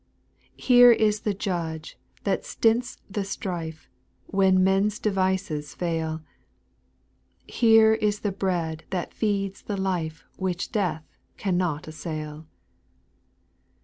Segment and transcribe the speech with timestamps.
[0.57, 0.63] 8.
[0.63, 3.87] Here is the Judge that stints the strife,
[4.25, 6.23] When men's devices fail;
[7.47, 11.05] Here is the bread that feeds the life Which death
[11.37, 12.47] cannot assail.